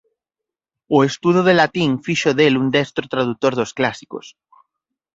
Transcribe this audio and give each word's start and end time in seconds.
O 0.97 0.97
estudo 1.09 1.39
do 1.47 1.53
latín 1.61 1.89
fixo 2.05 2.29
del 2.39 2.53
un 2.61 2.67
destro 2.77 3.05
tradutor 3.13 3.53
dos 3.59 3.71
clásicos. 3.77 4.25